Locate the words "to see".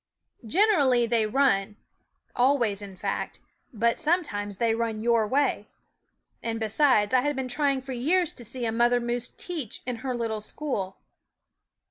8.33-8.65